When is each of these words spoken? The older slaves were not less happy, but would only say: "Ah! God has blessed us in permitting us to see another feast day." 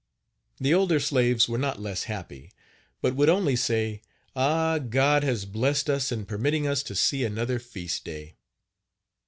The 0.59 0.73
older 0.73 0.99
slaves 0.99 1.47
were 1.47 1.59
not 1.59 1.79
less 1.79 2.05
happy, 2.05 2.51
but 3.03 3.15
would 3.15 3.29
only 3.29 3.55
say: 3.55 4.01
"Ah! 4.35 4.79
God 4.79 5.23
has 5.23 5.45
blessed 5.45 5.91
us 5.91 6.11
in 6.11 6.25
permitting 6.25 6.65
us 6.65 6.81
to 6.81 6.95
see 6.95 7.23
another 7.23 7.59
feast 7.59 8.03
day." 8.05 8.33